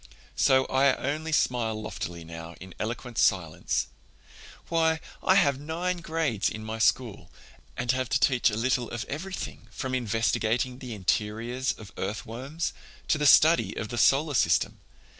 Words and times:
So 0.35 0.65
I 0.65 0.95
only 0.95 1.31
smile 1.31 1.79
loftily 1.79 2.23
now 2.23 2.55
in 2.59 2.73
eloquent 2.79 3.19
silence. 3.19 3.85
Why, 4.67 4.99
I 5.21 5.35
have 5.35 5.59
nine 5.59 5.97
grades 5.97 6.49
in 6.49 6.65
my 6.65 6.79
school 6.79 7.29
and 7.77 7.93
I 7.93 7.97
have 7.97 8.09
to 8.09 8.19
teach 8.19 8.49
a 8.49 8.57
little 8.57 8.89
of 8.89 9.05
everything, 9.07 9.67
from 9.69 9.93
investigating 9.93 10.79
the 10.79 10.95
interiors 10.95 11.71
of 11.73 11.91
earthworms 11.97 12.73
to 13.09 13.19
the 13.19 13.27
study 13.27 13.75
of 13.77 13.89
the 13.89 13.97
solar 13.99 14.33
system. 14.33 14.79